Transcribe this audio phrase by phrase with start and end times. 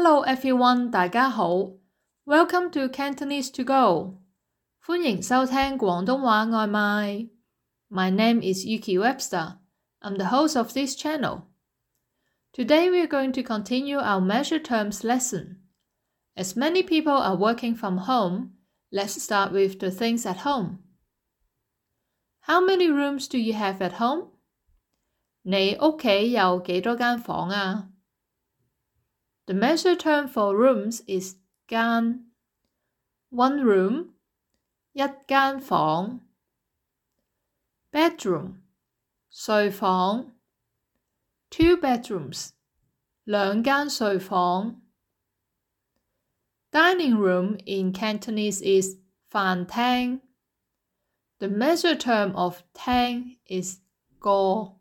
[0.00, 1.72] Hello everyone，大家好，
[2.24, 4.18] Welcome to Cantonese to go，
[4.84, 7.30] 欢迎收听广东话外卖。
[7.88, 9.58] My name is Yuki Webster.
[10.00, 11.42] I'm the host of this channel.
[12.52, 15.56] Today we are going to continue our measure terms lesson.
[16.36, 18.50] As many people are working from home,
[18.92, 20.80] let's start with the things at home.
[22.42, 24.32] How many rooms do you have at home?
[25.42, 27.88] 你屋企有几多间房啊
[29.50, 31.36] ？the measure term for rooms is
[31.68, 32.26] 间，
[33.30, 34.14] one room
[34.92, 36.20] 一间房，
[37.92, 38.62] bedroom
[39.30, 40.32] 睡房，
[41.50, 42.50] two bedrooms
[43.24, 44.80] 两间睡房，
[46.70, 48.96] dining room in Cantonese is
[49.30, 50.20] 饭厅。
[51.38, 53.80] The measure term of 厅 is
[54.18, 54.76] 个，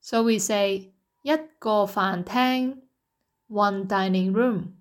[0.00, 0.92] so we say
[1.22, 2.82] 一个饭厅。
[3.48, 4.78] one dining room.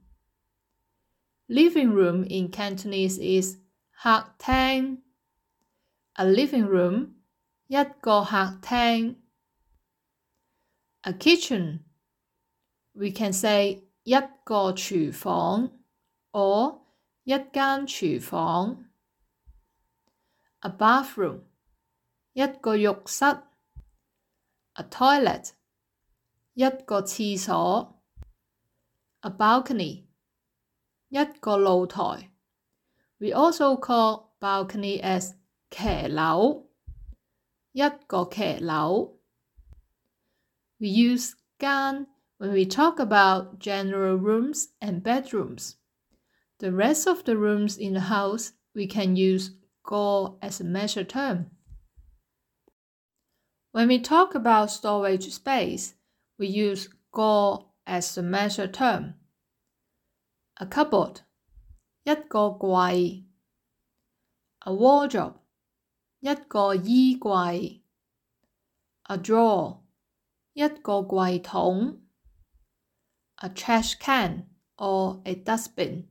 [1.47, 3.57] Living room in Cantonese is
[3.91, 5.01] 客厅。
[6.15, 7.15] A living room
[7.67, 9.15] 一个客厅。
[11.01, 11.79] A kitchen
[12.93, 15.79] we can say 一个厨房
[16.31, 16.81] or
[17.23, 18.89] 一间厨房。
[20.61, 21.41] A bathroom
[22.33, 23.25] 一个浴室。
[24.73, 25.51] A toilet
[26.53, 27.96] 一个厕所。
[29.21, 30.05] a balcony
[31.09, 32.31] 一个露台。
[33.19, 35.35] We also call balcony as
[35.69, 36.67] 骑楼，
[37.71, 39.19] 一个骑楼。
[40.77, 45.75] We use 间 when we talk about general rooms and bedrooms.
[46.57, 51.05] The rest of the rooms in the house we can use 个 as a measure
[51.05, 51.51] term.
[53.71, 55.93] When we talk about storage space,
[56.37, 59.15] we use 个 as a measure term.
[60.55, 61.21] A cupboard
[62.03, 63.25] 一个柜，
[64.59, 65.39] a wardrobe
[66.19, 67.81] 一个衣柜，
[69.03, 69.81] a drawer
[70.53, 72.01] 一个柜桶，
[73.37, 76.07] a trash can or a dustbin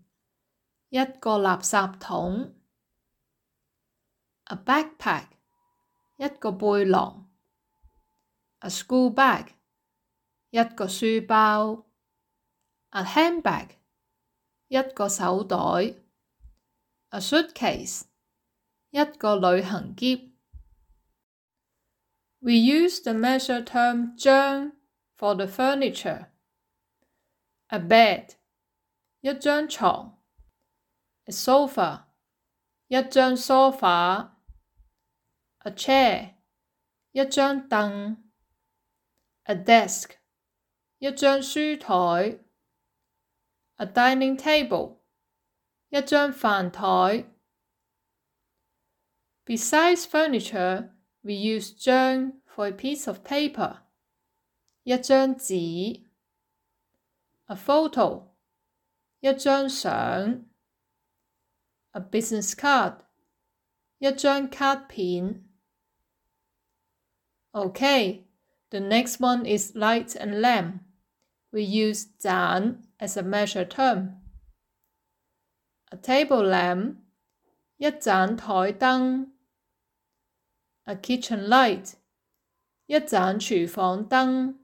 [0.88, 2.54] 一个垃圾桶，
[4.44, 5.28] a backpack
[6.16, 7.28] 一个背囊，
[8.58, 9.54] a school bag
[10.50, 11.86] 一个书包，
[12.90, 13.70] a handbag
[14.68, 15.56] 一个手袋，
[17.10, 18.02] a suitcase
[18.90, 20.32] 一个旅行篋。
[22.40, 24.72] We use the measure term 张
[25.16, 26.30] for the furniture.
[27.68, 28.34] A bed
[29.20, 30.18] 一张床，
[31.24, 32.06] a sofa
[32.88, 34.36] 一张梳化，
[35.60, 36.34] a chair
[37.12, 38.22] 一张凳，
[39.44, 40.16] a desk
[40.98, 42.40] 一张书台，
[43.76, 44.98] a dining table
[45.88, 47.28] 一张饭台。
[49.44, 50.90] Besides furniture,
[51.22, 53.80] we use 张 for a piece of paper
[54.84, 56.04] 一张纸，
[57.46, 58.28] a photo
[59.18, 60.44] 一张相，
[61.90, 63.00] a business card
[63.98, 65.44] 一张卡片。
[67.50, 68.24] Okay,
[68.70, 70.80] the next one is light and lamp
[71.52, 74.20] we use 盏 as a measure term.
[75.90, 76.96] A table lamp
[77.76, 79.30] 一盏台灯，
[80.84, 81.94] a kitchen light
[82.86, 84.58] 一盏厨房灯。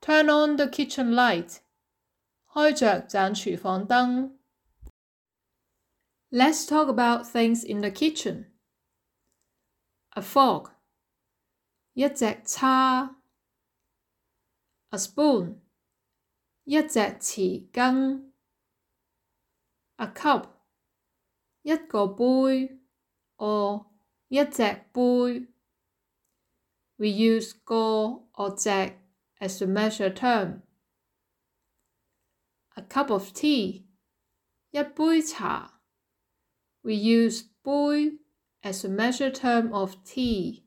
[0.00, 1.60] Turn on the kitchen light
[2.46, 4.36] 开着盏厨房灯。
[6.30, 8.52] Let's talk about things in the kitchen.
[10.10, 10.72] A fork
[11.94, 13.16] 一只叉。
[14.90, 15.60] A spoon
[16.64, 18.32] 一只匙羹，
[19.96, 20.48] a cup
[21.62, 22.80] 一个杯，
[23.36, 23.86] or
[24.28, 25.48] 一只杯。
[26.96, 28.98] We use 个 or 只
[29.38, 30.62] as a measure term.
[32.74, 33.86] A cup of tea
[34.70, 35.80] 一杯茶。
[36.82, 38.18] We use 杯
[38.62, 40.64] as a measure term of tea.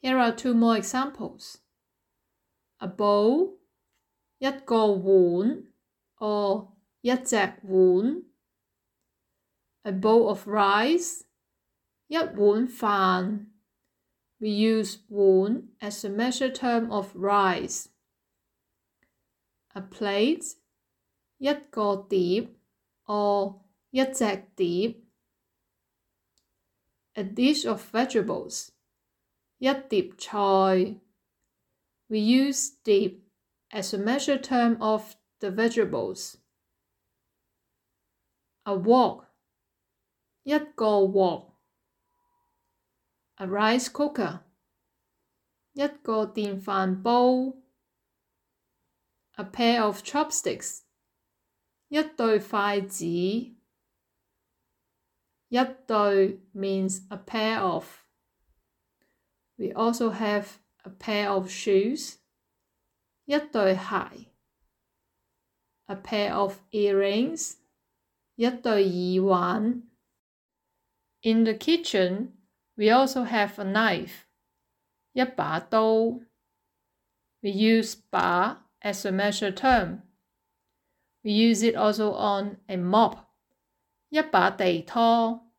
[0.00, 1.58] Here are two more examples.
[2.78, 3.58] A bowl
[4.38, 5.72] 一个碗，
[6.16, 8.24] or 一只碗。
[9.82, 11.22] A bowl of rice
[12.08, 13.46] 一碗饭。
[14.38, 17.86] We use 碗 as a measure term of rice.
[19.74, 20.56] A plate
[21.38, 22.48] 一个碟，
[23.04, 25.00] or 一只碟。
[27.14, 28.70] A dish of vegetables
[29.58, 31.00] 一碟菜。
[32.08, 33.20] We use 碟
[33.72, 36.36] as a measure term of the vegetables.
[38.64, 39.26] A wok，
[40.44, 41.52] 一个镬。
[43.36, 44.40] A rice cooker，
[45.72, 47.56] 一个电饭煲。
[49.36, 50.82] A pair of chopsticks，
[51.88, 53.06] 一对筷子。
[53.06, 53.56] 一
[55.86, 58.04] 对 means a pair of.
[59.56, 62.16] We also have a pair of shoes，
[63.24, 64.32] 一对鞋。
[65.86, 67.56] A pair of earrings，
[68.36, 69.82] 一对耳环。
[71.22, 72.32] In the kitchen,
[72.74, 74.24] we also have a knife，
[75.12, 76.20] 一把刀。
[77.40, 80.02] We use 把 as a measure term.
[81.22, 83.26] We use it also on a mop，
[84.08, 85.52] 一把地拖。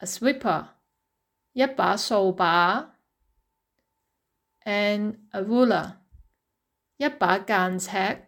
[0.00, 0.68] A sweeper，
[1.52, 2.91] 一把扫把。
[4.64, 5.98] And a ruler，
[6.96, 8.26] 一把间尺。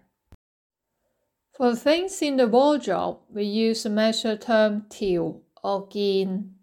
[1.52, 6.56] For things in the wardrobe, we use a measure term 条 or 件。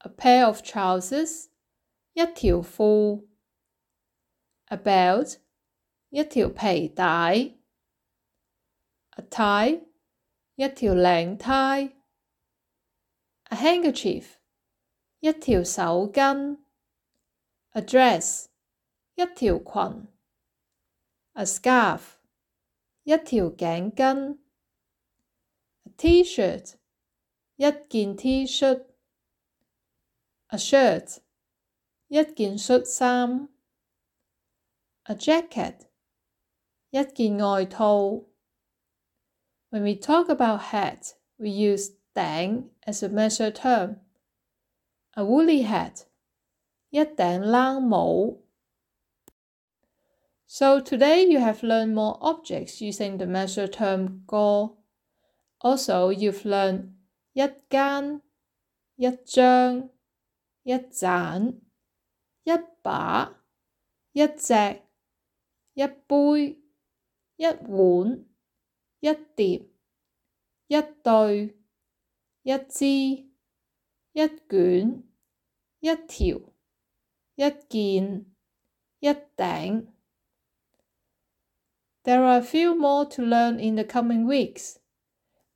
[0.00, 1.46] A pair of trousers，
[2.12, 3.26] 一条裤。
[4.66, 5.38] A belt，
[6.10, 7.54] 一条皮带。
[9.16, 9.84] A tie，
[10.56, 11.92] 一条领呔。
[13.44, 14.24] A handkerchief，
[15.20, 16.58] 一条手巾。
[17.74, 18.46] A dress，
[19.14, 20.08] 一条裙。
[21.34, 22.20] A scarf。
[23.02, 24.38] 一条颈巾，
[25.96, 26.74] T-shirt，
[27.56, 28.84] 一件 T 恤，
[30.48, 31.18] a shirt，
[32.08, 33.48] 一件恤衫，
[35.04, 35.88] a jacket，
[36.90, 38.26] 一件外套。
[39.70, 44.00] When we talk about hat, we use 顶 as a measure term.
[45.12, 46.04] A woolly hat，
[46.94, 48.38] 一頂冷帽。
[50.46, 54.78] So today you have learned more objects using the measure term go.
[55.60, 56.94] Also, you've learned
[57.32, 58.22] 一間、
[58.96, 59.90] 一張、
[60.64, 61.60] 一盞、
[62.42, 62.50] 一
[62.82, 63.44] 把、
[64.12, 64.82] 一隻、
[65.74, 66.60] 一杯、
[67.36, 68.24] 一碗、
[68.98, 69.68] 一碟、
[70.66, 71.56] 一對、
[72.42, 72.86] 一支、
[74.12, 75.04] 一卷、
[75.78, 76.40] 一條、
[77.34, 78.26] 一件、
[79.00, 79.86] 一顶。
[82.04, 84.78] There are a few more to learn in the coming weeks.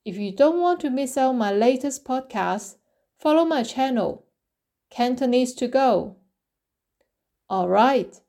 [0.04, 2.76] If you don't want to miss out my latest podcast,
[3.18, 4.24] follow my channel,
[4.90, 6.16] Cantonese to Go.
[7.50, 8.20] Alright,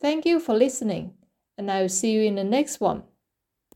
[0.00, 1.14] thank you for listening,
[1.56, 3.02] and I will see you in the next one.